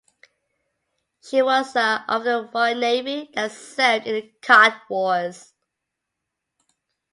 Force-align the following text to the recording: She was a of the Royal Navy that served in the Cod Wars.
She 1.23 1.43
was 1.43 1.75
a 1.75 2.03
of 2.07 2.23
the 2.23 2.49
Royal 2.51 2.73
Navy 2.79 3.29
that 3.35 3.51
served 3.51 4.07
in 4.07 4.15
the 4.15 4.33
Cod 4.41 4.73
Wars. 4.89 5.53